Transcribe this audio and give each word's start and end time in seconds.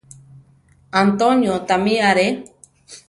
Antonio 1.01 1.53
tamí 1.67 1.95
are. 2.09 2.27